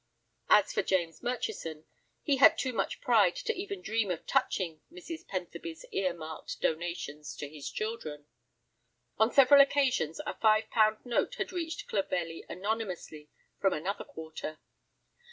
As 0.49 0.73
for 0.73 0.81
James 0.81 1.21
Murchison, 1.21 1.85
he 2.23 2.37
had 2.37 2.57
too 2.57 2.73
much 2.73 3.01
pride 3.01 3.35
to 3.35 3.63
ever 3.63 3.75
dream 3.75 4.09
of 4.09 4.25
touching 4.25 4.81
Mrs. 4.91 5.27
Pentherby's 5.27 5.85
"ear 5.91 6.11
marked" 6.11 6.59
donations 6.59 7.35
to 7.35 7.47
his 7.47 7.69
children. 7.69 8.25
On 9.19 9.31
several 9.31 9.61
occasions 9.61 10.19
a 10.25 10.33
five 10.33 10.71
pound 10.71 11.05
note 11.05 11.35
had 11.35 11.51
reached 11.51 11.87
Clovelly 11.87 12.43
anonymously 12.49 13.29
from 13.59 13.73
another 13.73 14.03
quarter. 14.03 14.57